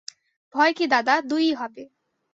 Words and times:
ভয় 0.55 0.73
কী 0.77 0.85
দাদা, 0.93 1.15
দু-ই 1.29 1.51
হবে! 1.53 1.83